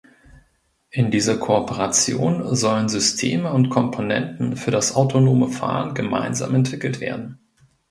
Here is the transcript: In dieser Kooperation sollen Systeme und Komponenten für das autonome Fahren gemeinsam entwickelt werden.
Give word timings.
In 0.89 1.11
dieser 1.11 1.37
Kooperation 1.37 2.55
sollen 2.55 2.89
Systeme 2.89 3.53
und 3.53 3.69
Komponenten 3.69 4.57
für 4.57 4.71
das 4.71 4.95
autonome 4.95 5.49
Fahren 5.49 5.93
gemeinsam 5.93 6.55
entwickelt 6.55 6.99
werden. 7.01 7.37